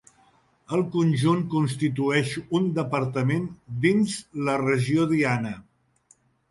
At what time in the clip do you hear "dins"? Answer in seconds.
3.87-4.19